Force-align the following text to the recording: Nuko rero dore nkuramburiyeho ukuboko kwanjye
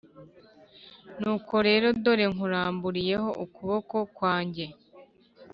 Nuko 1.19 1.53
rero 1.67 1.87
dore 2.03 2.25
nkuramburiyeho 2.33 3.29
ukuboko 3.45 3.95
kwanjye 4.17 4.65